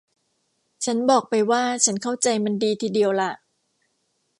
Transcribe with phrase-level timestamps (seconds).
[0.85, 3.31] ฉันบอกไปว่าฉันเข้าใจมันดีทีเดียวล่ะ